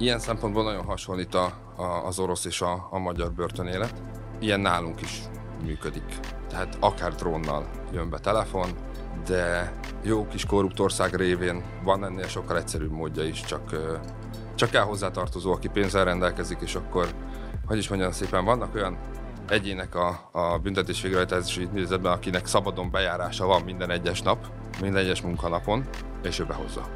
[0.00, 4.02] Ilyen szempontból nagyon hasonlít a, a, az orosz és a, a magyar börtönélet.
[4.38, 5.22] Ilyen nálunk is
[5.64, 6.18] működik.
[6.48, 8.68] Tehát akár drónnal jön be telefon,
[9.26, 13.74] de jó kis korrupt ország révén van ennél sokkal egyszerűbb módja is, csak,
[14.54, 17.06] csak kell hozzátartozó, aki pénzzel rendelkezik, és akkor,
[17.66, 18.98] hogy is mondjam szépen, vannak olyan
[19.48, 24.46] egyének a, a büntetés végrehajtási intézetben, akinek szabadon bejárása van minden egyes nap,
[24.80, 25.88] minden egyes munkanapon,
[26.22, 26.86] és ő behozza.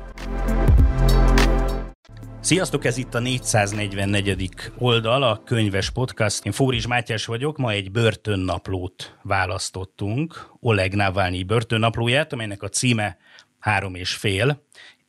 [2.44, 4.48] Sziasztok, ez itt a 444.
[4.78, 6.44] oldal, a Könyves Podcast.
[6.44, 13.16] Én Fóris Mátyás vagyok, ma egy börtönnaplót választottunk, Oleg Navalnyi börtönnaplóját, amelynek a címe
[13.58, 14.62] három és fél,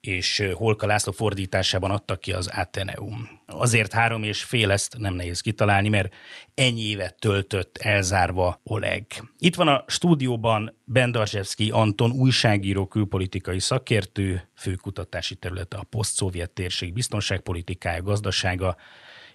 [0.05, 3.29] és Holka László fordításában adta ki az Ateneum.
[3.45, 6.13] Azért három és fél ezt nem nehéz kitalálni, mert
[6.53, 9.05] ennyi évet töltött elzárva Oleg.
[9.37, 18.01] Itt van a stúdióban Bendarzsevszki Anton, újságíró, külpolitikai szakértő, főkutatási területe a poszt-szovjet térség biztonságpolitikája,
[18.01, 18.75] gazdasága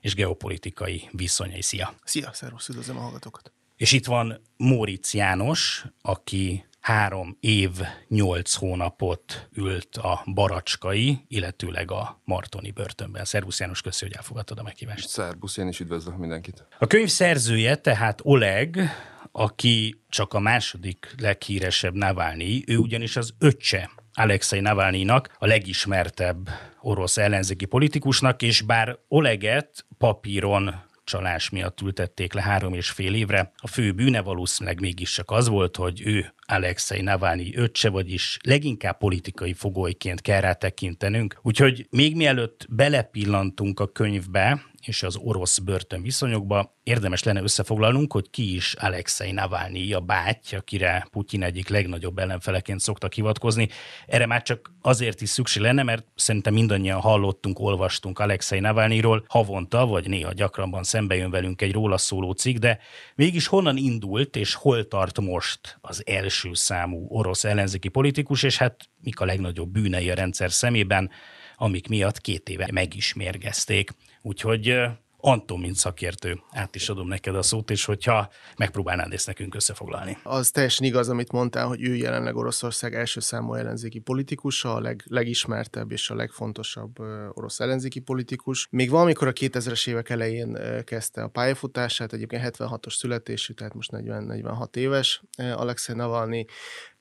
[0.01, 1.63] és geopolitikai viszonyai.
[1.63, 1.95] Szia!
[2.05, 3.53] Szia, szervusz, üdvözlöm a hallgatókat!
[3.77, 7.71] És itt van Móricz János, aki három év,
[8.09, 13.25] nyolc hónapot ült a baracskai, illetőleg a Martoni börtönben.
[13.25, 15.09] Szervusz János, köszi, hogy elfogadtad a meghívást.
[15.09, 16.67] Szervusz, én is üdvözlök mindenkit.
[16.79, 18.91] A könyv szerzője tehát Oleg,
[19.33, 26.49] aki csak a második leghíresebb Navalnyi, ő ugyanis az öccse Alexei Navalnyinak, a legismertebb
[26.81, 33.53] orosz ellenzéki politikusnak, és bár Oleget papíron csalás miatt ültették le három és fél évre.
[33.57, 39.53] A fő bűne valószínűleg mégiscsak az volt, hogy ő Alexei Navalnyi öccse, vagyis leginkább politikai
[39.53, 41.39] fogolyként kell rá tekintenünk.
[41.43, 46.77] Úgyhogy még mielőtt belepillantunk a könyvbe, és az orosz börtön viszonyokba.
[46.83, 52.81] Érdemes lenne összefoglalnunk, hogy ki is Alexei Navalnyi, a báty, akire Putyin egyik legnagyobb ellenfeleként
[52.81, 53.69] szoktak hivatkozni.
[54.07, 59.87] Erre már csak azért is szükség lenne, mert szerintem mindannyian hallottunk, olvastunk Alexei Navalnyiról havonta,
[59.87, 62.79] vagy néha gyakrabban szembe jön velünk egy róla szóló cikk, de
[63.15, 68.89] mégis honnan indult és hol tart most az első számú orosz ellenzéki politikus, és hát
[69.03, 71.11] mik a legnagyobb bűnei a rendszer szemében,
[71.57, 73.91] amik miatt két éve meg is mérgezték.
[74.23, 74.75] Úgyhogy
[75.23, 80.19] Anton, mint szakértő, át is adom neked a szót, és hogyha megpróbálnád ezt nekünk összefoglalni.
[80.23, 85.03] Az teljesen igaz, amit mondtál, hogy ő jelenleg Oroszország első számú ellenzéki politikusa, a leg,
[85.07, 86.99] legismertebb és a legfontosabb
[87.33, 88.67] orosz ellenzéki politikus.
[88.71, 94.77] Még valamikor a 2000-es évek elején kezdte a pályafutását, egyébként 76-os születésű, tehát most 40-46
[94.77, 96.45] éves Alexei Navalnyi.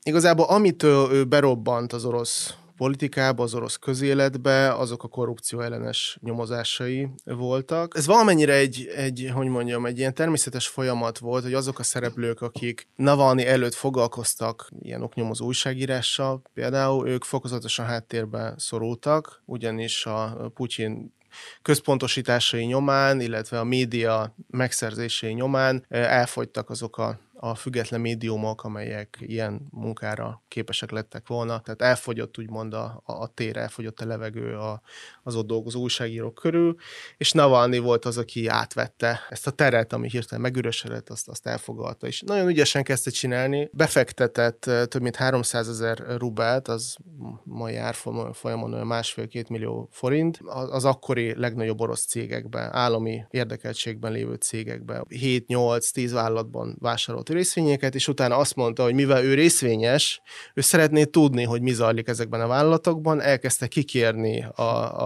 [0.03, 7.07] Igazából amitől ő berobbant az orosz politikába, az orosz közéletbe, azok a korrupció ellenes nyomozásai
[7.23, 7.94] voltak.
[7.97, 12.41] Ez valamennyire egy, egy, hogy mondjam, egy ilyen természetes folyamat volt, hogy azok a szereplők,
[12.41, 21.13] akik Navalnyi előtt foglalkoztak ilyen oknyomozó újságírással, például ők fokozatosan háttérbe szorultak, ugyanis a Putyin
[21.61, 29.68] központosításai nyomán, illetve a média megszerzései nyomán elfogytak azok a a független médiumok, amelyek ilyen
[29.72, 31.60] munkára képesek lettek volna.
[31.60, 34.82] Tehát elfogyott úgymond a, a, a tér, elfogyott a levegő a,
[35.24, 36.76] az ott dolgozó újságírók körül,
[37.18, 42.08] és Navalnyi volt az, aki átvette ezt a teret, ami hirtelen megürösödött, azt, azt elfogadta,
[42.08, 43.70] és nagyon ügyesen kezdte csinálni.
[43.72, 46.98] Befektetett több mint 300 ezer rubelt, az
[47.44, 55.06] mai árfolyamon olyan másfél-két millió forint, az, akkori legnagyobb orosz cégekben, állami érdekeltségben lévő cégekben,
[55.10, 60.22] 7-8-10 vállalatban vásárolt részvényeket, és utána azt mondta, hogy mivel ő részvényes,
[60.53, 64.62] ő szeretné tudni, hogy mi zajlik ezekben a vállalatokban, elkezdte kikérni a,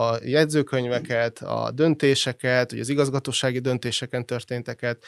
[0.09, 5.03] a jegyzőkönyveket, a döntéseket, hogy az igazgatósági döntéseken történteket,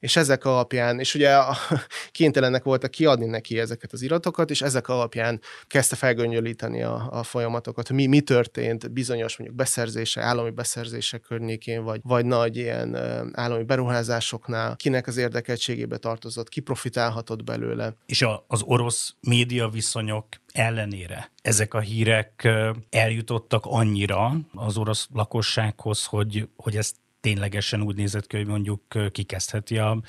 [0.00, 1.36] és ezek alapján, és ugye
[2.10, 7.90] kénytelenek voltak kiadni neki ezeket az iratokat, és ezek alapján kezdte felgöngyölíteni a, a folyamatokat,
[7.90, 12.96] mi, mi történt bizonyos mondjuk beszerzése, állami beszerzése környékén, vagy, vagy nagy ilyen
[13.32, 17.94] állami beruházásoknál, kinek az érdekeltségébe tartozott, ki profitálhatott belőle.
[18.06, 22.48] És a, az orosz média viszonyok ellenére ezek a hírek
[22.90, 26.96] eljutottak annyira az orosz lakossághoz, hogy, hogy ezt
[27.28, 28.82] ténylegesen úgy nézett ki, hogy mondjuk
[29.12, 30.00] kikezdheti a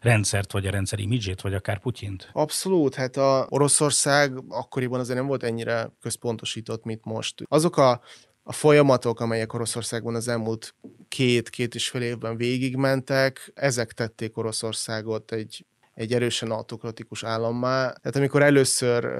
[0.00, 2.30] rendszert, vagy a rendszer imidzsét, vagy akár Putyint?
[2.32, 7.42] Abszolút, hát a Oroszország akkoriban azért nem volt ennyire központosított, mint most.
[7.48, 8.00] Azok a
[8.48, 10.74] a folyamatok, amelyek Oroszországban az elmúlt
[11.08, 15.66] két-két és fél évben végigmentek, ezek tették Oroszországot egy
[15.96, 17.82] egy erősen autokratikus állammá.
[17.82, 19.14] Tehát amikor először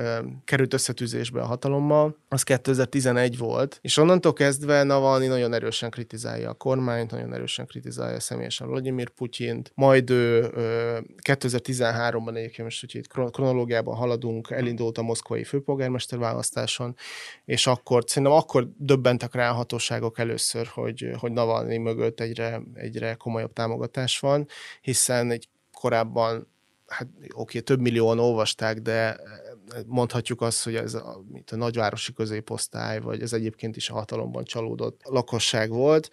[0.44, 6.54] került összetűzésbe a hatalommal, az 2011 volt, és onnantól kezdve Navalnyi nagyon erősen kritizálja a
[6.54, 10.50] kormányt, nagyon erősen kritizálja személyesen Vladimir Putyint, majd ő
[11.22, 16.96] 2013-ban egyébként most, hogy itt kronológiában haladunk, elindult a moszkvai főpolgármester választáson,
[17.44, 23.14] és akkor szerintem akkor döbbentek rá a hatóságok először, hogy, hogy Navalnyi mögött egyre, egyre
[23.14, 24.46] komolyabb támogatás van,
[24.80, 26.54] hiszen egy korábban
[26.86, 29.20] hát oké, több millióan olvasták, de
[29.86, 34.44] mondhatjuk azt, hogy ez a, mint a nagyvárosi középosztály, vagy ez egyébként is a hatalomban
[34.44, 36.10] csalódott lakosság volt,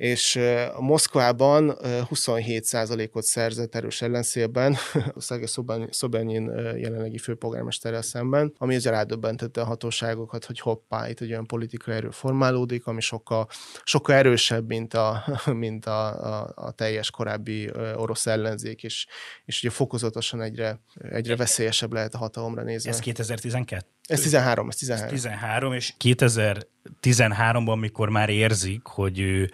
[0.00, 0.36] és
[0.74, 4.76] a Moszkvában 27%-ot szerzett erős ellenszélben,
[5.16, 5.46] Szerge
[5.90, 6.44] Szobenyin
[6.76, 12.10] jelenlegi főpolgármesterrel szemben, ami azért rádöbbentette a hatóságokat, hogy hoppá, itt egy olyan politikai erő
[12.10, 13.48] formálódik, ami sokkal,
[13.84, 16.06] sokkal erősebb, mint a, mint a,
[16.40, 19.06] a, a teljes korábbi orosz ellenzék, és,
[19.44, 20.80] és ugye fokozatosan egyre,
[21.10, 22.90] egyre veszélyesebb lehet a hatalomra nézve.
[22.90, 23.86] Ez 2012?
[24.06, 25.14] Ez 13, ez 13.
[25.14, 29.50] Ez 13, és 2013-ban, mikor már érzik, hogy ő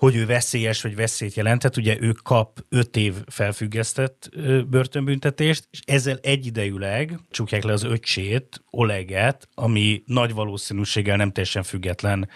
[0.00, 1.76] hogy ő veszélyes, vagy veszélyt jelentett.
[1.76, 4.30] Ugye ő kap öt év felfüggesztett
[4.68, 12.28] börtönbüntetést, és ezzel egyidejűleg csukják le az öcsét, Oleget, ami nagy valószínűséggel nem teljesen független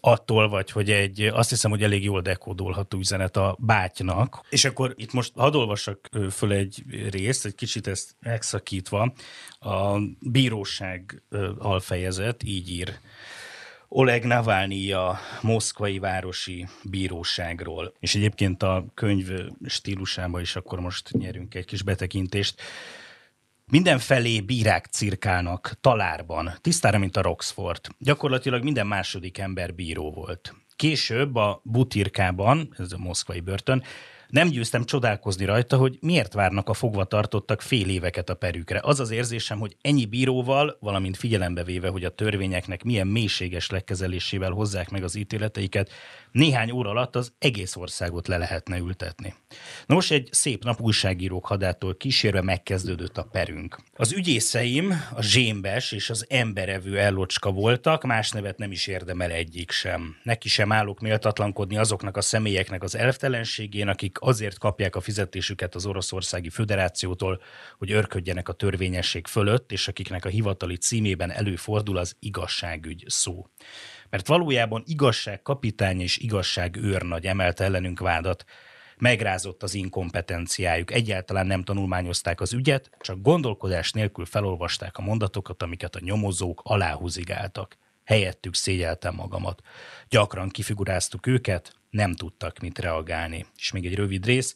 [0.00, 4.40] attól vagy, hogy egy, azt hiszem, hogy elég jól dekódolható üzenet a bátynak.
[4.50, 9.12] És akkor itt most hadd olvassak föl egy részt, egy kicsit ezt megszakítva.
[9.60, 11.22] A bíróság
[11.58, 12.98] alfejezet így ír.
[13.92, 17.92] Oleg Navalnyi a Moszkvai Városi Bíróságról.
[18.00, 19.30] És egyébként a könyv
[19.66, 22.60] stílusába is akkor most nyerünk egy kis betekintést.
[23.64, 27.80] Mindenfelé bírák cirkálnak, talárban, tisztára, mint a Roxford.
[27.98, 30.54] Gyakorlatilag minden második ember bíró volt.
[30.76, 33.82] Később a Butirkában, ez a moszkvai börtön,
[34.30, 38.80] nem győztem csodálkozni rajta, hogy miért várnak a fogvatartottak fél éveket a perükre.
[38.82, 44.50] Az az érzésem, hogy ennyi bíróval, valamint figyelembe véve, hogy a törvényeknek milyen mélységes legkezelésével
[44.50, 45.90] hozzák meg az ítéleteiket,
[46.32, 49.34] néhány óra alatt az egész országot le lehetne ültetni.
[49.86, 53.78] Nos, egy szép nap újságírók hadától kísérve megkezdődött a perünk.
[53.94, 59.70] Az ügyészeim a zsémbes és az emberevő ellocska voltak, más nevet nem is érdemel egyik
[59.70, 60.16] sem.
[60.22, 65.86] Neki sem állok méltatlankodni azoknak a személyeknek az elvtelenségén, akik azért kapják a fizetésüket az
[65.86, 67.42] Oroszországi Föderációtól,
[67.78, 73.46] hogy örködjenek a törvényesség fölött, és akiknek a hivatali címében előfordul az igazságügy szó
[74.10, 78.44] mert valójában igazság kapitány és igazság őrnagy emelte ellenünk vádat,
[78.98, 85.96] megrázott az inkompetenciájuk, egyáltalán nem tanulmányozták az ügyet, csak gondolkodás nélkül felolvasták a mondatokat, amiket
[85.96, 87.76] a nyomozók aláhúzigáltak.
[88.04, 89.62] Helyettük szégyeltem magamat.
[90.08, 93.46] Gyakran kifiguráztuk őket, nem tudtak mit reagálni.
[93.56, 94.54] És még egy rövid rész.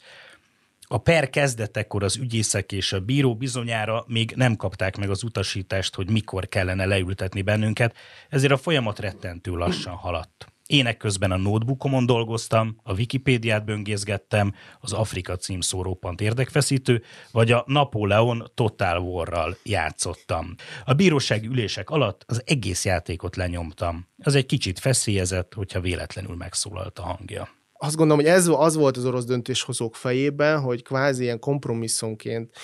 [0.87, 5.95] A per kezdetekor az ügyészek és a bíró bizonyára még nem kapták meg az utasítást,
[5.95, 7.97] hogy mikor kellene leültetni bennünket,
[8.29, 10.54] ezért a folyamat rettentő lassan haladt.
[10.67, 17.03] Ének közben a notebookomon dolgoztam, a Wikipédiát böngészgettem, az Afrika címszó roppant érdekfeszítő,
[17.33, 20.55] vagy a Napóleon Total War-ral játszottam.
[20.85, 24.09] A bírósági ülések alatt az egész játékot lenyomtam.
[24.23, 28.97] Az egy kicsit feszélyezett, hogyha véletlenül megszólalt a hangja azt gondolom, hogy ez az volt
[28.97, 32.55] az orosz döntéshozók fejében, hogy kvázi ilyen kompromisszumként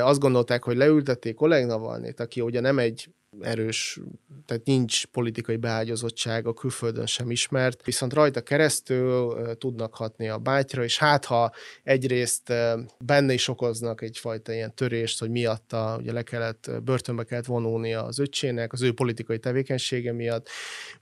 [0.00, 3.08] azt gondolták, hogy leültették Oleg Navalnyit, aki ugye nem egy
[3.40, 4.00] erős,
[4.46, 10.84] tehát nincs politikai beágyazottság, a külföldön sem ismert, viszont rajta keresztül tudnak hatni a bátyra,
[10.84, 11.52] és hát ha
[11.82, 12.52] egyrészt
[12.98, 18.18] benne is okoznak egyfajta ilyen törést, hogy miatta ugye le kellett, börtönbe kellett vonulnia az
[18.18, 20.48] öccsének, az ő politikai tevékenysége miatt,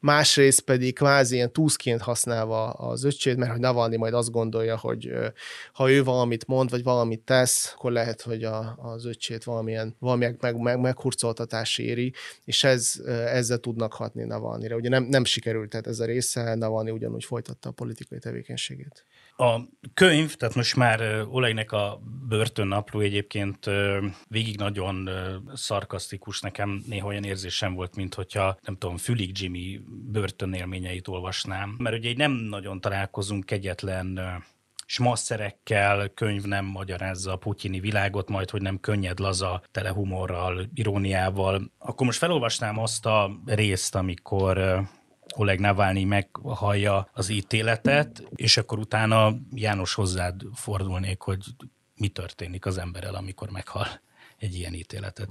[0.01, 5.13] másrészt pedig kvázi ilyen túszként használva az öccsét, mert hogy Navalnyi majd azt gondolja, hogy
[5.73, 10.37] ha ő valamit mond, vagy valamit tesz, akkor lehet, hogy a, az öccsét valamilyen, valamilyen
[10.41, 12.13] meg, meg, meghurcoltatás éri,
[12.45, 14.77] és ez, ezzel tudnak hatni Navalnyira.
[14.77, 19.05] Ugye nem, nem sikerült, tehát ez a része, Navalnyi ugyanúgy folytatta a politikai tevékenységét.
[19.37, 19.61] A
[19.95, 23.71] könyv, tehát most már Olejnek a börtönnapló egyébként
[24.29, 25.09] végig nagyon
[25.55, 31.97] szarkasztikus, nekem néha olyan érzésem volt, mint hogyha nem tudom, Fülig Jimmy börtönélményeit olvasnám, mert
[31.97, 34.21] ugye nem nagyon találkozunk kegyetlen
[34.93, 41.73] smasszerekkel, könyv nem magyarázza a putyini világot, majd hogy nem könnyed, laza, telehumorral, iróniával.
[41.79, 44.83] Akkor most felolvasnám azt a részt, amikor
[45.35, 51.45] Oleg Navalnyi meghallja az ítéletet, és akkor utána János hozzád fordulnék, hogy
[51.95, 53.87] mi történik az emberrel, amikor meghal
[54.39, 55.29] egy ilyen ítéletet.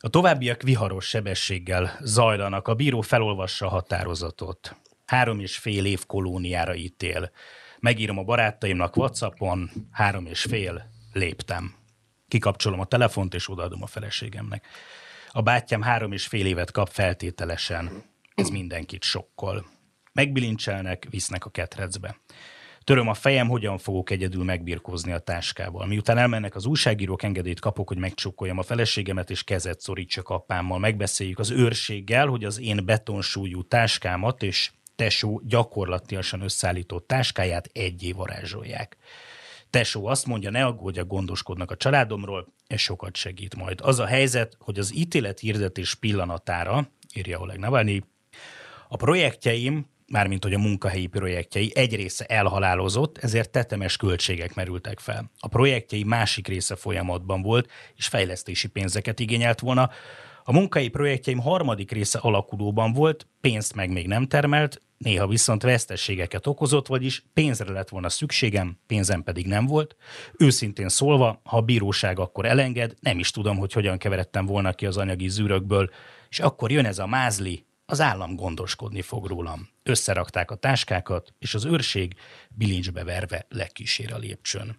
[0.00, 2.68] A továbbiak viharos sebességgel zajlanak.
[2.68, 4.76] A bíró felolvassa a határozatot.
[5.06, 7.30] Három és fél év kolóniára ítél
[7.80, 11.74] megírom a barátaimnak Whatsappon, három és fél, léptem.
[12.28, 14.66] Kikapcsolom a telefont, és odaadom a feleségemnek.
[15.30, 18.02] A bátyám három és fél évet kap feltételesen.
[18.34, 19.66] Ez mindenkit sokkol.
[20.12, 22.16] Megbilincselnek, visznek a ketrecbe.
[22.84, 25.86] Töröm a fejem, hogyan fogok egyedül megbirkózni a táskával.
[25.86, 30.78] Miután elmennek az újságírók, engedélyt kapok, hogy megcsukkoljam a feleségemet, és kezet szorítsak apámmal.
[30.78, 38.96] Megbeszéljük az őrséggel, hogy az én betonsúlyú táskámat és tesó gyakorlatilag összeállított táskáját egyé varázsolják.
[39.70, 43.80] Tesó azt mondja, ne aggódjak, gondoskodnak a családomról, ez sokat segít majd.
[43.82, 48.02] Az a helyzet, hogy az ítélet hirdetés pillanatára, írja Oleg Navalnyi,
[48.88, 55.30] a projektjeim, mármint hogy a munkahelyi projektjei egy része elhalálozott, ezért tetemes költségek merültek fel.
[55.38, 59.90] A projektjei másik része folyamatban volt, és fejlesztési pénzeket igényelt volna.
[60.44, 66.46] A munkai projektjeim harmadik része alakulóban volt, pénzt meg még nem termelt, néha viszont vesztességeket
[66.46, 69.96] okozott, vagyis pénzre lett volna szükségem, pénzem pedig nem volt.
[70.38, 74.86] Őszintén szólva, ha a bíróság akkor elenged, nem is tudom, hogy hogyan keveredtem volna ki
[74.86, 75.90] az anyagi zűrökből,
[76.28, 79.68] és akkor jön ez a mázli, az állam gondoskodni fog rólam.
[79.82, 82.14] Összerakták a táskákat, és az őrség
[82.48, 84.76] bilincsbe verve legkísér a lépcsőn.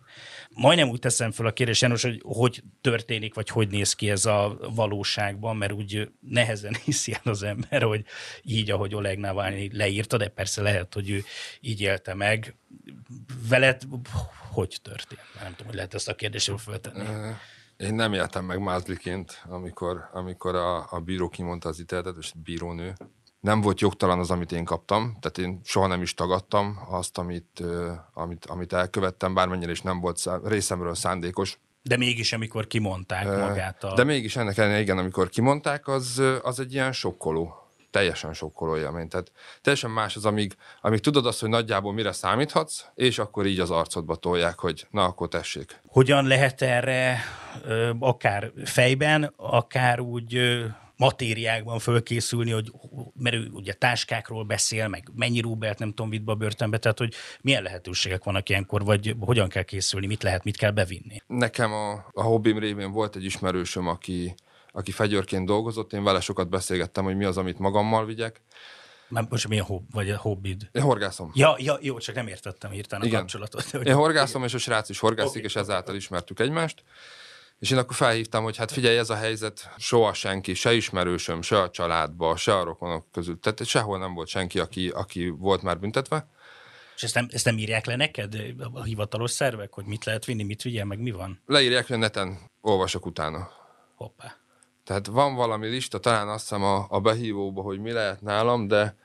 [0.49, 4.25] Majdnem úgy teszem fel a kérdést, János, hogy hogy történik, vagy hogy néz ki ez
[4.25, 8.05] a valóságban, mert úgy nehezen hiszi el az ember, hogy
[8.43, 11.23] így, ahogy Oleg Navalnyi leírta, de persze lehet, hogy ő
[11.61, 12.55] így élte meg.
[13.47, 13.81] Veled
[14.51, 15.21] hogy történt?
[15.41, 17.05] Nem tudom, hogy lehet ezt a kérdést föltenni.
[17.83, 22.93] Én nem éltem meg mázliként, amikor, amikor a, a bíró kimondta az ítéletet, és bírónő.
[23.39, 27.63] Nem volt jogtalan az, amit én kaptam, tehát én soha nem is tagadtam azt, amit,
[28.13, 31.59] amit, amit elkövettem, bármennyire is nem volt szá- részemről szándékos.
[31.81, 33.93] De mégis, amikor kimondták magát a...
[33.93, 37.58] De mégis ennek ellenére, igen, amikor kimondták, az, az egy ilyen sokkoló
[37.89, 39.07] teljesen sokkoló élmény.
[39.07, 39.31] Tehát
[39.61, 43.71] teljesen más az, amíg, amíg tudod azt, hogy nagyjából mire számíthatsz, és akkor így az
[43.71, 45.81] arcodba tolják, hogy na, akkor tessék.
[45.87, 47.19] Hogyan lehet erre
[47.99, 50.39] akár fejben, akár úgy
[50.99, 52.71] matériákban fölkészülni, hogy,
[53.13, 57.13] mert ő ugye táskákról beszél, meg mennyi rúbelt nem tudom vitbe a börtönbe, tehát hogy
[57.41, 61.21] milyen lehetőségek vannak ilyenkor, vagy hogyan kell készülni, mit lehet, mit kell bevinni?
[61.27, 64.35] Nekem a, a hobbim révén volt egy ismerősöm, aki,
[64.71, 68.41] aki fegyőrként dolgozott, én vele sokat beszélgettem, hogy mi az, amit magammal vigyek.
[69.09, 70.69] Már most milyen hob, vagy a hobbid?
[70.71, 71.31] Én horgászom.
[71.33, 73.17] Ja, ja, jó, csak nem értettem hirtelen Igen.
[73.17, 73.63] a kapcsolatot.
[73.63, 73.87] Hogy...
[73.87, 75.43] Én horgászom, és a srác is horgászik, okay.
[75.43, 76.83] és ezáltal ismertük egymást.
[77.59, 81.61] És én akkor felhívtam, hogy hát figyelj, ez a helyzet, soha senki, se ismerősöm, se
[81.61, 85.79] a családba, se a rokonok közül, tehát sehol nem volt senki, aki, aki volt már
[85.79, 86.27] büntetve.
[86.95, 88.35] És ezt nem, ezt nem írják le neked
[88.73, 91.41] a hivatalos szervek, hogy mit lehet vinni, mit vigyel, meg mi van?
[91.45, 93.49] Leírják, hogy neten olvasok utána.
[93.95, 94.38] Hoppá.
[94.89, 98.95] Tehát van valami lista, talán azt hiszem a, a behívóba, hogy mi lehet nálam, de,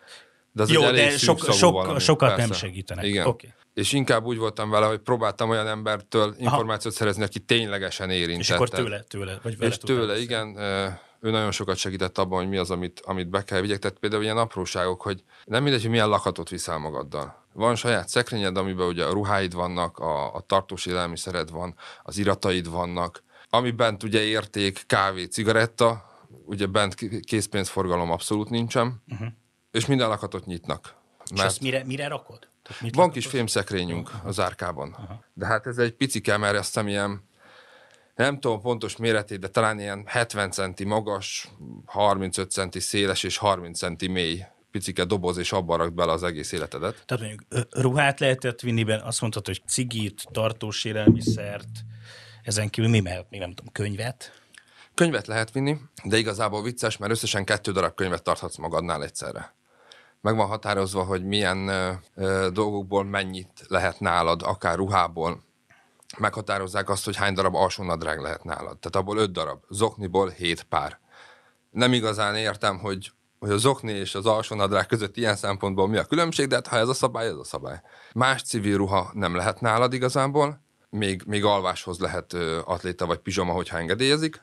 [0.52, 2.46] de az Jó, egy elég de sok, sok, valami, sokat persze.
[2.46, 3.04] nem segítenek.
[3.04, 3.26] Igen.
[3.26, 3.52] Okay.
[3.74, 7.02] És inkább úgy voltam vele, hogy próbáltam olyan embertől információt Aha.
[7.02, 8.40] szerezni, aki ténylegesen érintett.
[8.40, 10.56] És akkor tőle, tőle, vagy vele És tőle, igen.
[11.20, 13.78] Ő nagyon sokat segített abban, hogy mi az, amit, amit be kell vigyek.
[13.78, 17.44] Tehát például ilyen apróságok, hogy nem mindegy, hogy milyen lakatot viszel magaddal.
[17.52, 22.70] Van saját szekrényed, amiben ugye a ruháid vannak, a, a tartós élelmiszered van, az irataid
[22.70, 23.23] vannak,
[23.54, 26.04] ami bent ugye érték, kávé, cigaretta,
[26.44, 29.28] ugye bent készpénzforgalom abszolút nincsen, uh-huh.
[29.70, 30.94] és minden lakatot nyitnak.
[31.34, 32.48] És ezt mire, mire rakod?
[32.80, 34.26] mit van kis fémszekrényünk uh-huh.
[34.26, 34.88] az árkában.
[34.88, 35.16] Uh-huh.
[35.32, 37.28] De hát ez egy picike, mert ezt ilyen,
[38.14, 41.48] nem tudom pontos méretét, de talán ilyen 70 centi magas,
[41.84, 46.52] 35 centi széles és 30 centi mély picike doboz, és abban rak bele az egész
[46.52, 47.02] életedet.
[47.06, 51.68] Tehát mondjuk ruhát lehetett vinni, azt mondtad, hogy cigit, tartós élelmiszert,
[52.44, 53.26] ezen kívül mi mehet?
[53.30, 54.32] Még nem tudom, könyvet?
[54.94, 59.54] Könyvet lehet vinni, de igazából vicces, mert összesen kettő darab könyvet tarthatsz magadnál egyszerre.
[60.20, 65.42] Meg van határozva, hogy milyen ö, ö, dolgokból mennyit lehet nálad, akár ruhából.
[66.18, 68.78] Meghatározzák azt, hogy hány darab alsónadrág lehet nálad.
[68.78, 70.98] Tehát abból öt darab, zokniból hét pár.
[71.70, 76.04] Nem igazán értem, hogy hogy a zokni és az alsónadrág között ilyen szempontból mi a
[76.04, 77.80] különbség, de hát ha ez a szabály, ez a szabály.
[78.14, 80.63] Más civil ruha nem lehet nálad igazából,
[80.94, 82.32] még, még alváshoz lehet
[82.64, 84.42] atléta vagy pizsama, hogyha engedélyezik,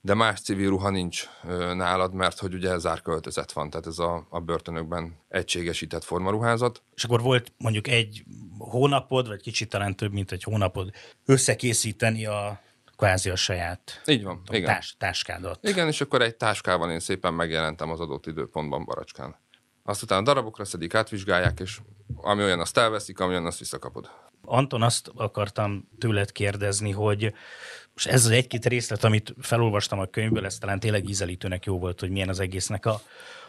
[0.00, 1.26] de más civil ruha nincs
[1.74, 6.82] nálad, mert hogy ugye zárköltözet van, tehát ez a, a börtönökben egységesített formaruházat.
[6.94, 8.24] És akkor volt mondjuk egy
[8.58, 10.90] hónapod, vagy kicsit talán több, mint egy hónapod
[11.24, 12.60] összekészíteni a
[12.96, 14.74] kvázi a saját Így van, tudom, igen.
[14.74, 15.68] Tás, táskádat.
[15.68, 19.36] Igen, és akkor egy táskával én szépen megjelentem az adott időpontban Baracskán.
[19.84, 21.78] Azt utána darabokra szedik, átvizsgálják, és
[22.16, 24.10] ami olyan, azt elveszik, ami olyan, azt visszakapod.
[24.44, 27.34] Anton, azt akartam tőled kérdezni, hogy
[27.92, 32.00] most ez az egy-két részlet, amit felolvastam a könyvből, ez talán tényleg ízelítőnek jó volt,
[32.00, 33.00] hogy milyen az egésznek a,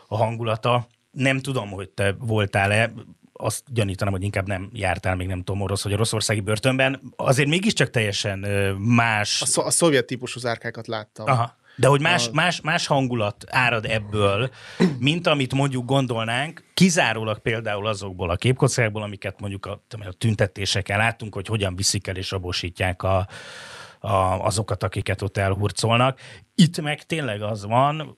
[0.07, 0.87] a hangulata.
[1.11, 2.93] Nem tudom, hogy te voltál-e
[3.33, 7.01] azt gyanítanám, hogy inkább nem jártál még nem tudom orosz vagy oroszországi börtönben.
[7.15, 8.39] Azért mégiscsak teljesen
[8.77, 9.41] más...
[9.41, 11.27] A, szo- a szovjet típusú zárkákat láttam.
[11.27, 11.59] Aha.
[11.81, 14.49] De hogy más, más, más hangulat árad ebből,
[14.99, 21.33] mint amit mondjuk gondolnánk, kizárólag például azokból a képkockákból, amiket mondjuk a, a tüntetéseken láttunk,
[21.33, 23.27] hogy hogyan viszik el és rabosítják a,
[23.99, 24.13] a,
[24.45, 26.19] azokat, akiket ott elhurcolnak.
[26.55, 28.17] Itt meg tényleg az van,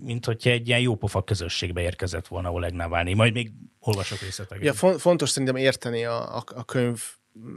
[0.00, 3.14] mint hogyha egy ilyen jópofa közösségbe érkezett volna Oleg Navalnyi.
[3.14, 3.50] Majd még
[3.80, 4.64] olvasok részleteket.
[4.64, 7.02] Ja, fontos szerintem érteni a, a, a könyv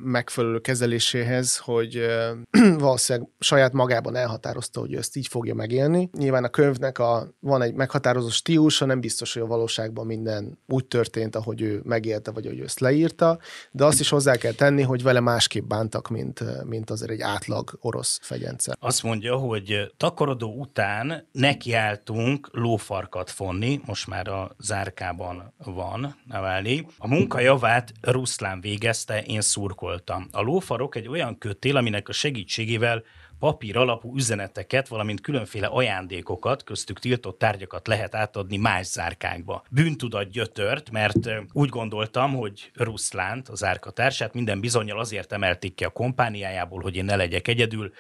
[0.04, 2.06] megfelelő kezeléséhez, hogy
[2.78, 6.10] valószínűleg saját magában elhatározta, hogy ő ezt így fogja megélni.
[6.18, 10.86] Nyilván a könyvnek a, van egy meghatározó stílusa, nem biztos, hogy a valóságban minden úgy
[10.86, 13.40] történt, ahogy ő megélte, vagy ahogy ő ezt leírta,
[13.72, 17.78] de azt is hozzá kell tenni, hogy vele másképp bántak, mint, mint azért egy átlag
[17.82, 18.76] orosz fegyence.
[18.80, 26.86] Azt mondja, hogy takarodó után nekiálltunk lófarkat fonni, most már a zárkában van Navalnyi.
[26.98, 30.28] A munka javát Ruszlán végezte, én szúr szurkoltam.
[30.32, 33.04] A lófarok egy olyan kötél, aminek a segítségével
[33.40, 39.64] papír alapú üzeneteket, valamint különféle ajándékokat, köztük tiltott tárgyakat lehet átadni más zárkákba.
[39.70, 45.90] Bűntudat gyötört, mert úgy gondoltam, hogy Ruszlánt, az árkatársát minden bizonyal azért emelték ki a
[45.90, 47.92] kompániájából, hogy én ne legyek egyedül,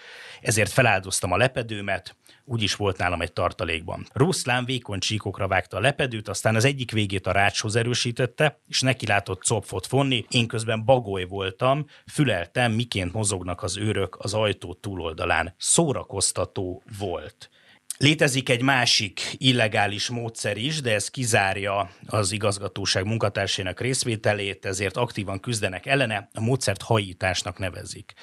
[0.41, 2.15] ezért feláldoztam a lepedőmet,
[2.49, 4.05] úgy is volt nálam egy tartalékban.
[4.13, 9.05] Ruszlán vékony csíkokra vágta a lepedőt, aztán az egyik végét a rácshoz erősítette, és neki
[9.05, 15.53] látott copfot fonni, én közben bagoly voltam, füleltem, miként mozognak az őrök az ajtó túloldalán.
[15.57, 17.49] Szórakoztató volt.
[17.97, 25.39] Létezik egy másik illegális módszer is, de ez kizárja az igazgatóság munkatársának részvételét, ezért aktívan
[25.39, 28.13] küzdenek ellene, a módszert hajításnak nevezik.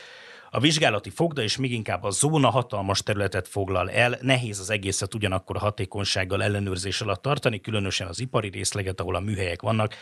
[0.57, 5.15] A vizsgálati fogda és még inkább a zóna hatalmas területet foglal el, nehéz az egészet
[5.15, 9.95] ugyanakkor hatékonysággal ellenőrzés alatt tartani, különösen az ipari részleget, ahol a műhelyek vannak,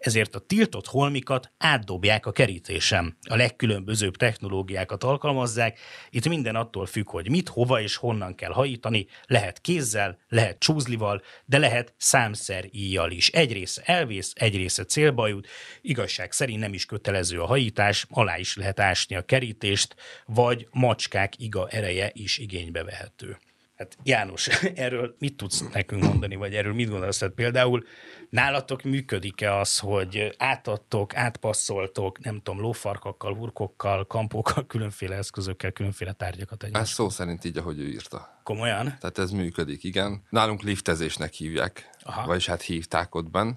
[0.00, 3.16] ezért a tiltott holmikat átdobják a kerítésem.
[3.28, 5.78] A legkülönbözőbb technológiákat alkalmazzák,
[6.10, 11.22] itt minden attól függ, hogy mit, hova és honnan kell hajítani, lehet kézzel, lehet csúzlival,
[11.44, 13.28] de lehet számszer íjjal is.
[13.28, 15.48] Egy része elvész, egy része célba jut,
[15.80, 19.94] igazság szerint nem is kötelező a hajítás, alá is lehet ásni a kerítést,
[20.26, 23.38] vagy macskák iga ereje is igénybe vehető.
[23.80, 27.18] Hát János, erről mit tudsz nekünk mondani, vagy erről mit gondolsz?
[27.18, 27.84] Tehát például
[28.30, 36.62] nálatok működik-e az, hogy átadtok, átpasszoltok, nem tudom, lófarkakkal, hurkokkal, kampókkal, különféle eszközökkel, különféle tárgyakat
[36.62, 36.86] egymásra?
[36.86, 38.40] Ez szó szerint így, ahogy ő írta.
[38.42, 38.84] Komolyan?
[38.84, 40.22] Tehát ez működik, igen.
[40.30, 42.26] Nálunk liftezésnek hívják, Aha.
[42.26, 43.52] vagyis hát hívták ott benn.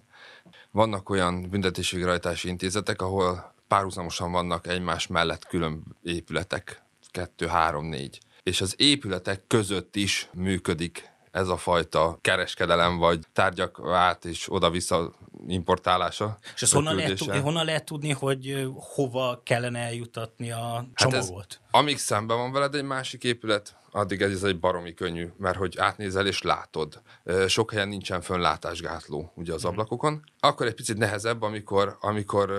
[0.71, 8.61] Vannak olyan büntetésvégrehajtási intézetek, ahol párhuzamosan vannak egymás mellett külön épületek, kettő, három, négy és
[8.61, 15.13] az épületek között is működik ez a fajta kereskedelem, vagy tárgyak át és oda-vissza
[15.47, 16.37] importálása.
[16.55, 21.29] És ezt honnan lehet, tudni, honnan lehet tudni, hogy hova kellene eljutatni a csomagot?
[21.29, 25.57] Hát ez, amíg szemben van veled egy másik épület, addig ez egy baromi könnyű, mert
[25.57, 27.01] hogy átnézel és látod.
[27.47, 29.71] Sok helyen nincsen fönnlátásgátló ugye az mhm.
[29.71, 30.23] ablakokon.
[30.39, 32.53] Akkor egy picit nehezebb, amikor, amikor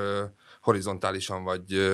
[0.60, 1.90] horizontálisan vagy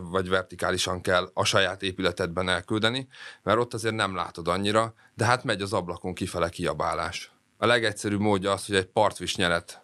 [0.00, 3.08] vagy vertikálisan kell a saját épületedben elküldeni,
[3.42, 7.32] mert ott azért nem látod annyira, de hát megy az ablakon kifele kiabálás.
[7.56, 9.82] A legegyszerűbb módja az, hogy egy partvisnyelet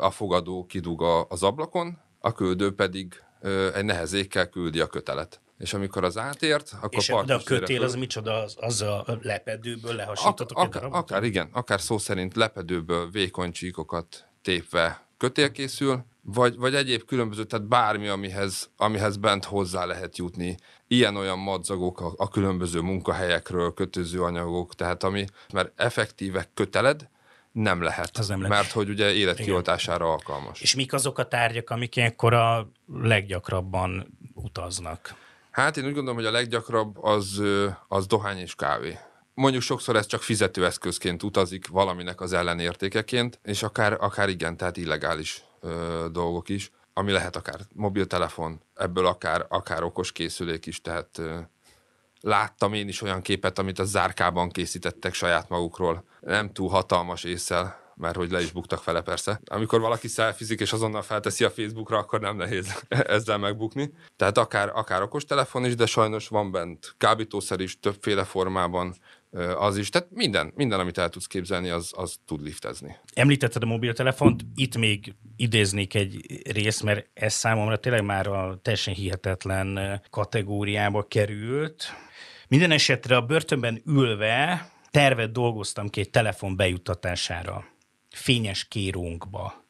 [0.00, 3.22] a fogadó kidug az ablakon, a küldő pedig
[3.74, 5.40] egy nehezékkel küldi a kötelet.
[5.58, 8.34] És amikor az átért, akkor És de a kötél az micsoda?
[8.34, 14.24] Az, az a lepedőből lehasítotok ak- akár, akár igen, akár szó szerint lepedőből vékony csíkokat
[14.42, 20.56] tépve kötél készül, vagy, vagy egyéb különböző, tehát bármi, amihez, amihez bent hozzá lehet jutni.
[20.86, 27.08] Ilyen-olyan madzagok a, a különböző munkahelyekről, kötöző anyagok, tehát ami, mert effektíve köteled,
[27.52, 28.56] nem lehet, Az nem lehet.
[28.56, 30.60] mert hogy ugye életkioltására alkalmas.
[30.60, 32.68] És mik azok a tárgyak, amik ilyenkor a
[33.02, 35.14] leggyakrabban utaznak?
[35.50, 37.42] Hát én úgy gondolom, hogy a leggyakrabb az,
[37.88, 38.98] az dohány és kávé.
[39.34, 45.42] Mondjuk sokszor ez csak fizetőeszközként utazik valaminek az ellenértékeként, és akár, akár igen, tehát illegális
[45.62, 51.20] ö, dolgok is, ami lehet akár mobiltelefon, ebből akár, akár okos készülék is, tehát
[52.20, 57.80] láttam én is olyan képet, amit a zárkában készítettek saját magukról, nem túl hatalmas észsel,
[57.96, 59.40] mert hogy le is buktak fele persze.
[59.44, 63.92] Amikor valaki szelfizik és azonnal felteszi a Facebookra, akkor nem nehéz ezzel megbukni.
[64.16, 68.94] Tehát akár, akár okos telefon is, de sajnos van bent kábítószer is többféle formában,
[69.56, 69.88] az is.
[69.88, 72.96] Tehát minden, minden amit el tudsz képzelni, az, az tud liftezni.
[73.14, 78.94] Említetted a mobiltelefont, itt még idéznék egy részt, mert ez számomra tényleg már a teljesen
[78.94, 81.84] hihetetlen kategóriába került.
[82.48, 87.64] Minden esetre a börtönben ülve tervet dolgoztam ki egy telefon bejuttatására.
[88.10, 89.62] Fényes kérunkba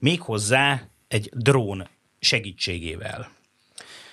[0.00, 3.30] Méghozzá egy drón segítségével.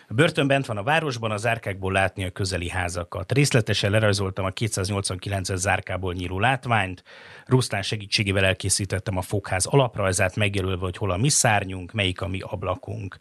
[0.10, 3.32] A börtön bent van a városban, az árkákból látni a közeli házakat.
[3.32, 7.04] Részletesen lerajzoltam a 289-es zárkából nyíló látványt,
[7.46, 12.40] Rusztán segítségével elkészítettem a fogház alaprajzát, megjelölve, hogy hol a mi szárnyunk, melyik a mi
[12.40, 13.18] ablakunk.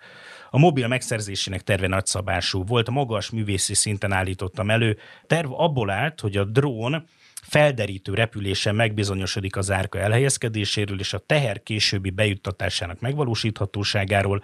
[0.51, 4.99] A mobil megszerzésének terve nagyszabású volt, magas művészi szinten állítottam elő.
[5.27, 7.07] Terv abból állt, hogy a drón
[7.43, 14.43] felderítő repülésen megbizonyosodik az árka elhelyezkedéséről és a teher későbbi bejuttatásának megvalósíthatóságáról,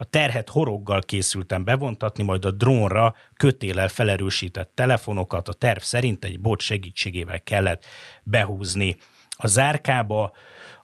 [0.00, 6.40] a terhet horoggal készültem bevontatni, majd a drónra kötélel felerősített telefonokat a terv szerint egy
[6.40, 7.84] bot segítségével kellett
[8.22, 8.96] behúzni.
[9.30, 10.32] A zárkába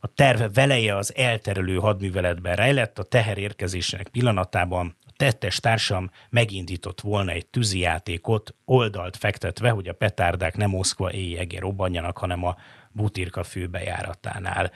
[0.01, 7.01] a terv veleje az elterelő hadműveletben rejlett, a teher érkezésének pillanatában a tettes társam megindított
[7.01, 12.57] volna egy tűzijátékot, oldalt fektetve, hogy a petárdák nem Moszkva éjjegé robbanjanak, hanem a
[12.93, 14.71] Butirka főbejáratánál.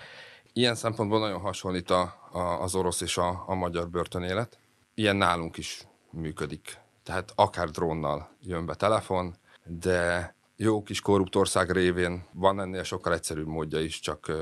[0.60, 4.58] Ilyen szempontból nagyon hasonlít a, a, az orosz és a, a magyar börtönélet.
[4.94, 6.78] Ilyen nálunk is működik.
[7.02, 13.46] Tehát akár drónnal jön be telefon, de jó kis korruptország révén van ennél sokkal egyszerűbb
[13.46, 14.32] módja is, csak,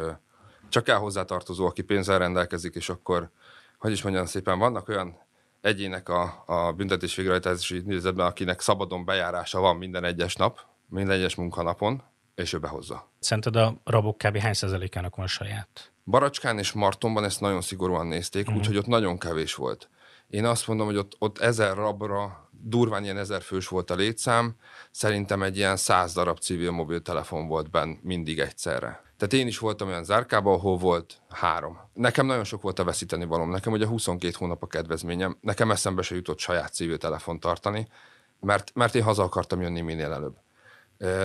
[0.68, 3.31] csak el hozzátartozó, aki pénzzel rendelkezik, és akkor,
[3.78, 5.16] hogy is mondjam szépen, vannak olyan
[5.61, 11.35] egyének a, a büntetés végrehajtási intézetben, akinek szabadon bejárása van minden egyes nap, minden egyes
[11.35, 12.02] munkanapon,
[12.35, 13.11] és ő behozza.
[13.18, 14.37] Szerinted a rabok kb.
[14.37, 15.92] hány százalékának van saját?
[16.09, 18.59] Baracskán és Martonban ezt nagyon szigorúan nézték, uh-huh.
[18.59, 19.88] úgyhogy ott nagyon kevés volt.
[20.29, 24.55] Én azt mondom, hogy ott, ott ezer rabra, durván ilyen ezer fős volt a létszám,
[24.90, 29.03] szerintem egy ilyen száz darab civil mobiltelefon volt benn mindig egyszerre.
[29.16, 31.79] Tehát én is voltam olyan zárkában, ahol volt három.
[31.92, 33.51] Nekem nagyon sok volt a veszíteni valóm.
[33.51, 35.38] Nekem ugye 22 hónap a kedvezményem.
[35.40, 37.88] Nekem eszembe se jutott saját civil telefon tartani,
[38.40, 40.37] mert, mert én haza akartam jönni minél előbb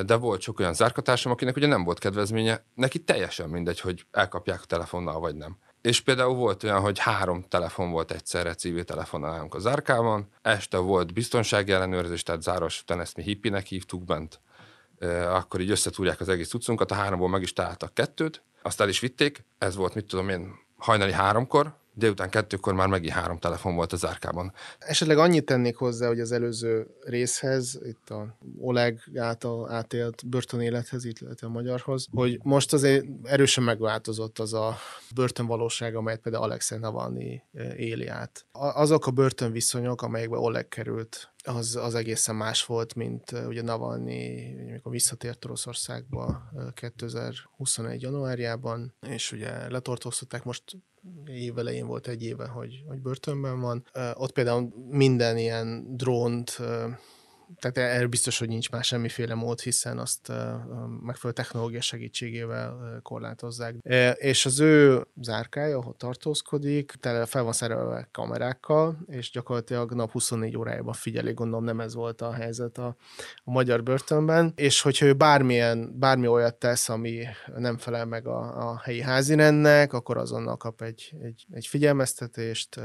[0.05, 4.61] de volt sok olyan zárkatársam, akinek ugye nem volt kedvezménye, neki teljesen mindegy, hogy elkapják
[4.61, 5.57] a telefonnal, vagy nem.
[5.81, 11.13] És például volt olyan, hogy három telefon volt egyszerre civil telefonálunk a zárkában, este volt
[11.13, 14.39] biztonsági ellenőrzés, tehát záros után ezt mi hippinek hívtuk bent,
[15.27, 18.99] akkor így összetúrják az egész utcunkat, a háromból meg is találtak kettőt, azt el is
[18.99, 23.93] vitték, ez volt, mit tudom én, hajnali háromkor, délután kettőkor már megint három telefon volt
[23.93, 24.53] az árkában.
[24.79, 31.47] Esetleg annyit tennék hozzá, hogy az előző részhez, itt a Oleg által átélt börtönélethez, illetve
[31.47, 34.77] a magyarhoz, hogy most azért erősen megváltozott az a
[35.15, 38.45] börtönvalóság, amelyet például Alexei Navalnyi eh, éli át.
[38.51, 44.55] Azok a börtönviszonyok, amelyekbe Oleg került az, az egészen más volt, mint uh, ugye Navalnyi,
[44.69, 48.01] amikor visszatért Oroszországba uh, 2021.
[48.01, 50.63] januárjában, és ugye letartóztatták, most
[51.25, 53.85] évelején volt egy éve, hogy, hogy börtönben van.
[54.13, 56.59] Ott például minden ilyen drónt
[57.59, 60.31] tehát erről biztos, hogy nincs már semmiféle mód, hiszen azt
[61.01, 63.75] megfelelő technológia segítségével korlátozzák.
[64.15, 70.57] És az ő zárkája, ahol tartózkodik, tele fel van szerelve kamerákkal, és gyakorlatilag nap 24
[70.57, 72.95] órájában figyeli, gondolom nem ez volt a helyzet a,
[73.43, 77.25] a magyar börtönben, és hogyha ő bármilyen, bármi olyat tesz, ami
[77.57, 82.79] nem felel meg a, a helyi házirendnek, akkor azonnal kap egy, egy, egy figyelmeztetést,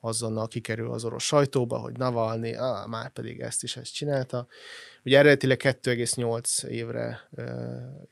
[0.00, 4.46] azonnal kikerül az orosz sajtóba, hogy Navalni, ah, már pedig ezt is ezt csinálta.
[5.04, 7.44] Ugye eredetileg 2,8 évre e,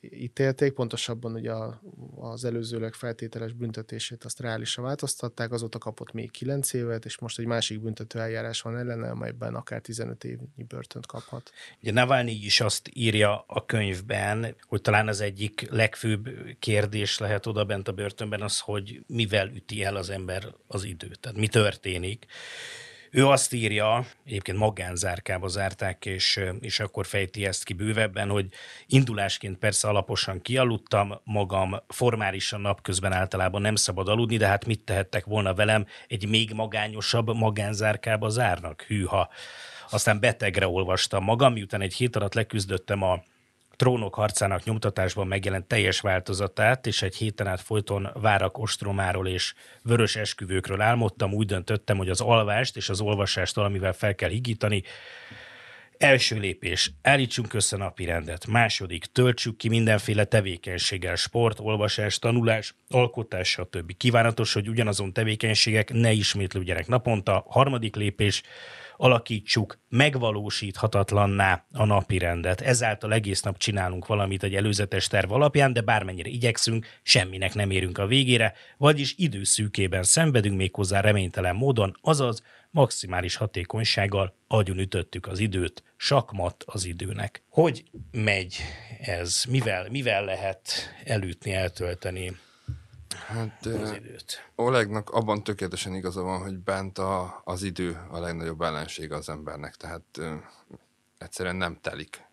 [0.00, 1.80] ítélték, pontosabban ugye a,
[2.16, 7.46] az előzőleg feltételes büntetését azt reálisan változtatták, azóta kapott még 9 évet, és most egy
[7.46, 11.50] másik büntető eljárás van ellene, amelyben akár 15 évnyi börtönt kaphat.
[11.80, 17.64] Ugye Navalnyi is azt írja a könyvben, hogy talán az egyik legfőbb kérdés lehet oda
[17.64, 22.26] bent a börtönben az, hogy mivel üti el az ember az időt, tehát mi történik.
[23.14, 28.46] Ő azt írja, egyébként magánzárkába zárták, és, és akkor fejti ezt ki bővebben, hogy
[28.86, 35.24] indulásként persze alaposan kialudtam magam, formálisan napközben általában nem szabad aludni, de hát mit tehettek
[35.24, 39.28] volna velem, egy még magányosabb magánzárkába zárnak, hűha.
[39.90, 43.22] Aztán betegre olvastam magam, miután egy hét alatt leküzdöttem a
[43.76, 50.16] trónok harcának nyomtatásban megjelent teljes változatát, és egy héten át folyton várak ostromáról és vörös
[50.16, 54.82] esküvőkről álmodtam, úgy döntöttem, hogy az alvást és az olvasást valamivel fel kell higítani.
[55.98, 58.46] Első lépés, állítsunk össze napi rendet.
[58.46, 63.96] Második, töltsük ki mindenféle tevékenységgel, sport, olvasás, tanulás, alkotás, stb.
[63.96, 67.44] Kívánatos, hogy ugyanazon tevékenységek ne ismétlődjenek naponta.
[67.48, 68.42] Harmadik lépés,
[68.96, 72.60] alakítsuk megvalósíthatatlanná a napi rendet.
[72.60, 77.98] Ezáltal egész nap csinálunk valamit egy előzetes terv alapján, de bármennyire igyekszünk, semminek nem érünk
[77.98, 85.82] a végére, vagyis időszűkében szenvedünk méghozzá reménytelen módon, azaz maximális hatékonysággal agyon ütöttük az időt,
[85.96, 87.42] sakmat az időnek.
[87.48, 88.56] Hogy megy
[89.00, 89.44] ez?
[89.48, 90.72] Mivel, mivel lehet
[91.04, 92.32] elütni, eltölteni
[93.26, 94.50] Hát az időt.
[94.54, 99.74] Olegnak abban tökéletesen igaza van, hogy bent a, az idő a legnagyobb ellenség az embernek,
[99.74, 100.34] tehát ö,
[101.18, 102.24] egyszerűen nem telik.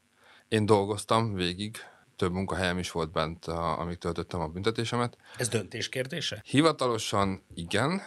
[0.48, 1.78] Én dolgoztam végig,
[2.16, 5.18] több munkahelyem is volt bent, a, amíg töltöttem a büntetésemet.
[5.38, 6.42] Ez döntés kérdése?
[6.46, 8.02] Hivatalosan igen,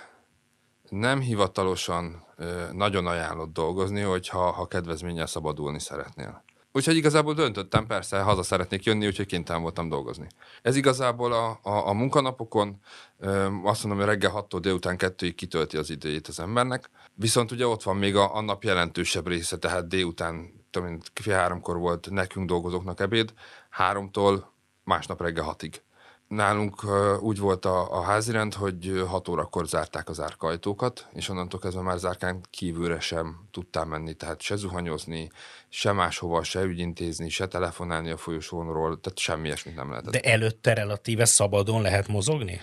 [0.88, 6.44] nem hivatalosan ö, nagyon ajánlott dolgozni, hogyha ha kedvezménnyel szabadulni szeretnél.
[6.76, 10.26] Úgyhogy igazából döntöttem, persze, haza szeretnék jönni, úgyhogy kénytelen voltam dolgozni.
[10.62, 12.80] Ez igazából a, a, a munkanapokon
[13.18, 17.66] ö, azt mondom, hogy reggel 6-tól délután 2-ig kitölti az idejét az embernek, viszont ugye
[17.66, 22.10] ott van még a, a nap jelentősebb része, tehát délután, tudom én, fél háromkor volt
[22.10, 23.32] nekünk dolgozóknak ebéd,
[23.70, 24.52] háromtól
[24.84, 25.82] másnap reggel hatig.
[26.28, 26.84] Nálunk
[27.20, 31.98] úgy volt a, a házirend, hogy 6 órakor zárták az árkajtókat, és onnantól kezdve már
[31.98, 35.30] zárkán kívülre sem tudtál menni, tehát se zuhanyozni,
[35.68, 40.12] se máshova, se ügyintézni, se telefonálni a folyosónról, tehát semmi ilyesmit nem lehetett.
[40.12, 42.60] De előtte relatíve szabadon lehet mozogni?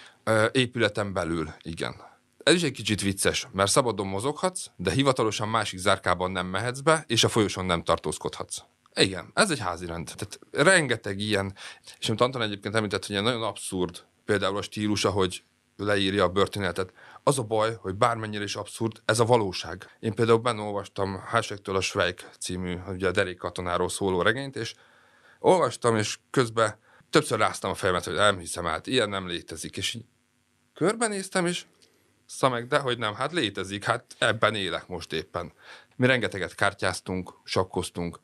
[0.51, 1.95] Épületen belül, igen.
[2.43, 7.03] Ez is egy kicsit vicces, mert szabadon mozoghatsz, de hivatalosan másik zárkában nem mehetsz be,
[7.07, 8.57] és a folyosón nem tartózkodhatsz.
[8.95, 10.11] Igen, ez egy házi rend.
[10.15, 11.55] Tehát rengeteg ilyen,
[11.99, 15.43] és amit Anton egyébként említett, hogy ilyen nagyon abszurd, például a stílus, ahogy
[15.77, 16.93] leírja a börtönéletet.
[17.23, 19.89] Az a baj, hogy bármennyire is abszurd, ez a valóság.
[19.99, 24.73] Én például benne olvastam Hásektől a Schweik című, ugye a derék katonáról szóló regényt, és
[25.39, 26.75] olvastam, és közben
[27.09, 30.05] többször ráztam a fejemet, hogy nem hiszem át, ilyen nem létezik, és így
[30.73, 31.65] körbenéztem, és
[32.25, 35.53] szamek, de hogy nem, hát létezik, hát ebben élek most éppen.
[35.95, 38.19] Mi rengeteget kártyáztunk, sakkoztunk,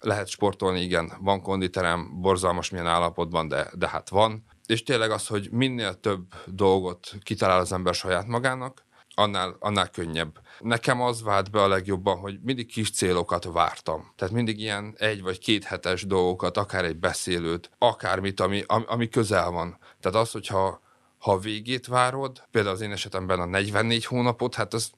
[0.00, 4.44] lehet sportolni, igen, van konditerem, borzalmas milyen állapotban, de, de hát van.
[4.66, 8.86] És tényleg az, hogy minél több dolgot kitalál az ember saját magának,
[9.18, 10.40] annál, annál könnyebb.
[10.58, 14.12] Nekem az vált be a legjobban, hogy mindig kis célokat vártam.
[14.16, 19.50] Tehát mindig ilyen egy vagy két hetes dolgokat, akár egy beszélőt, akármit, ami, ami, közel
[19.50, 19.78] van.
[20.00, 20.80] Tehát az, hogyha
[21.18, 24.90] ha a végét várod, például az én esetemben a 44 hónapot, hát az,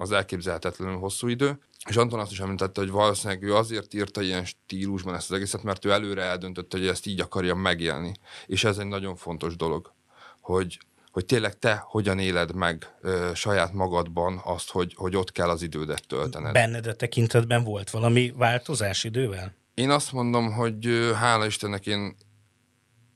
[0.00, 1.58] az elképzelhetetlenül hosszú idő.
[1.88, 5.62] És Anton azt is említette, hogy valószínűleg ő azért írta ilyen stílusban ezt az egészet,
[5.62, 8.14] mert ő előre eldöntötte, hogy ezt így akarja megélni.
[8.46, 9.92] És ez egy nagyon fontos dolog,
[10.40, 10.78] hogy,
[11.10, 15.62] hogy tényleg te hogyan éled meg ö, saját magadban azt, hogy, hogy ott kell az
[15.62, 16.52] idődet töltened.
[16.52, 19.54] Benned a tekintetben volt valami változás idővel?
[19.74, 22.16] Én azt mondom, hogy hála Istennek én,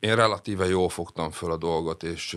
[0.00, 2.36] én relatíve jól fogtam föl a dolgot, és,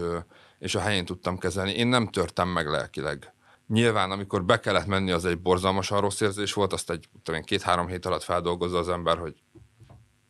[0.60, 1.72] és a helyén tudtam kezelni.
[1.72, 3.35] Én nem törtem meg lelkileg.
[3.68, 7.08] Nyilván, amikor be kellett menni, az egy borzalmasan rossz érzés volt, azt egy
[7.44, 9.36] két-három hét alatt feldolgozza az ember, hogy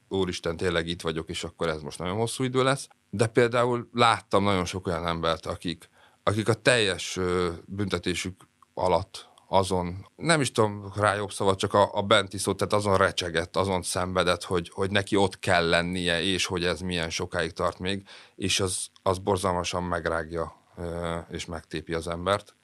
[0.08, 2.88] úristen, tényleg itt vagyok, és akkor ez most nagyon hosszú idő lesz.
[3.10, 5.90] De például láttam nagyon sok olyan embert, akik,
[6.24, 7.20] akik a teljes
[7.66, 12.74] büntetésük alatt azon, nem is tudom rá jobb szavat, csak a, a benti szó, tehát
[12.74, 17.52] azon recsegett, azon szenvedett, hogy, hogy neki ott kell lennie, és hogy ez milyen sokáig
[17.52, 20.56] tart még, és az, az borzalmasan megrágja
[21.30, 22.56] és megtépi az embert.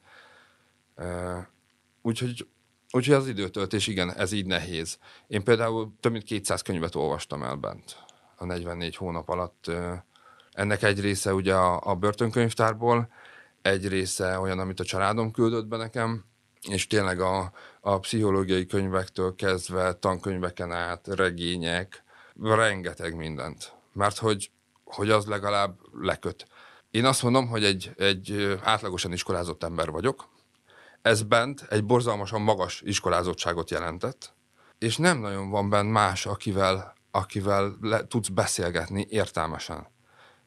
[2.02, 2.48] Úgyhogy,
[2.92, 4.98] úgyhogy az időtöltés, igen, ez így nehéz.
[5.28, 7.96] Én például több mint 200 könyvet olvastam el bent
[8.36, 9.72] a 44 hónap alatt.
[10.52, 13.10] Ennek egy része ugye a, a börtönkönyvtárból,
[13.62, 16.26] egy része olyan, amit a családom küldött be nekem,
[16.70, 17.52] és tényleg a,
[17.82, 22.04] a pszichológiai könyvektől kezdve, tankönyveken át, regények,
[22.42, 23.74] rengeteg mindent.
[23.94, 24.52] Mert hogy,
[24.84, 26.48] hogy az legalább leköt.
[26.92, 30.28] Én azt mondom, hogy egy, egy átlagosan iskolázott ember vagyok.
[31.02, 34.34] Ez bent egy borzalmasan magas iskolázottságot jelentett,
[34.78, 39.88] és nem nagyon van bent más, akivel, akivel le, tudsz beszélgetni értelmesen.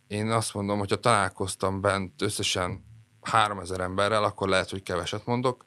[0.07, 2.85] Én azt mondom, hogyha találkoztam bent összesen
[3.23, 5.65] 3000 emberrel, akkor lehet, hogy keveset mondok,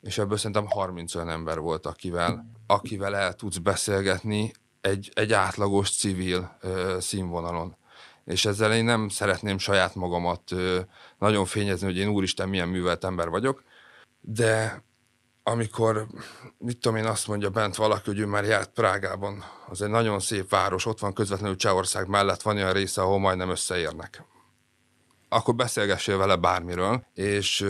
[0.00, 5.96] és ebből szerintem 30 olyan ember volt, akivel, akivel el tudsz beszélgetni egy, egy átlagos
[5.96, 7.76] civil ö, színvonalon.
[8.24, 10.80] És ezzel én nem szeretném saját magamat ö,
[11.18, 13.62] nagyon fényezni, hogy én úristen milyen művelt ember vagyok,
[14.20, 14.84] de
[15.42, 16.06] amikor,
[16.58, 20.20] mit tudom én, azt mondja bent valaki, hogy ő már járt Prágában, az egy nagyon
[20.20, 24.24] szép város, ott van közvetlenül Csehország mellett, van olyan része, ahol majdnem összeérnek.
[25.28, 27.66] Akkor beszélgessél vele bármiről, és,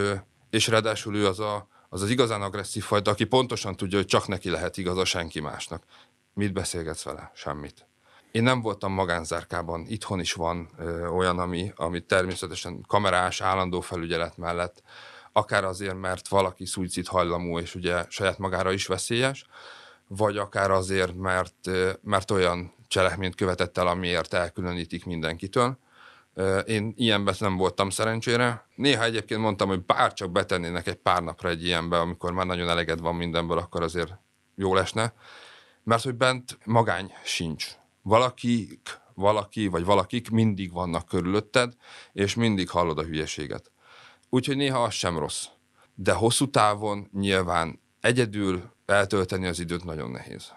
[0.50, 4.28] és ráadásul ő az, a, az az igazán agresszív fajta, aki pontosan tudja, hogy csak
[4.28, 5.82] neki lehet igaza senki másnak.
[6.34, 7.30] Mit beszélgetsz vele?
[7.34, 7.86] Semmit.
[8.32, 14.36] Én nem voltam magánzárkában, itthon is van ö, olyan, ami, ami természetesen kamerás, állandó felügyelet
[14.36, 14.82] mellett,
[15.32, 19.46] akár azért, mert valaki szuicid hajlamú, és ugye saját magára is veszélyes,
[20.06, 21.70] vagy akár azért, mert,
[22.02, 25.78] mert olyan cselekményt követett el, amiért elkülönítik mindenkitől.
[26.66, 28.66] Én ilyenben nem voltam szerencsére.
[28.74, 33.00] Néha egyébként mondtam, hogy bárcsak betennének egy pár napra egy ilyenbe, amikor már nagyon eleged
[33.00, 34.12] van mindenből, akkor azért
[34.54, 35.12] jó lesne.
[35.82, 37.68] Mert hogy bent magány sincs.
[38.02, 41.72] Valakik, valaki vagy valakik mindig vannak körülötted,
[42.12, 43.70] és mindig hallod a hülyeséget.
[44.30, 45.46] Úgyhogy néha az sem rossz.
[45.94, 50.52] De hosszú távon nyilván egyedül eltölteni az időt nagyon nehéz.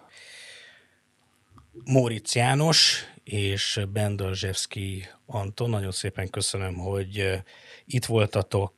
[1.86, 7.42] Móricz János és Bendalzsevszki Anton, nagyon szépen köszönöm, hogy
[7.86, 8.74] itt voltatok.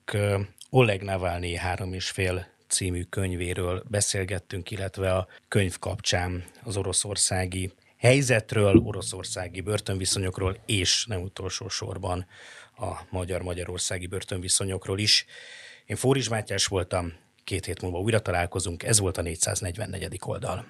[0.69, 8.77] Oleg Navalnyi három és fél című könyvéről beszélgettünk, illetve a könyv kapcsán az oroszországi helyzetről,
[8.77, 12.25] oroszországi börtönviszonyokról, és nem utolsó sorban
[12.77, 15.25] a magyar-magyarországi börtönviszonyokról is.
[15.85, 20.19] Én Fóris Mátyás voltam, két hét múlva újra találkozunk, ez volt a 444.
[20.21, 20.65] oldal.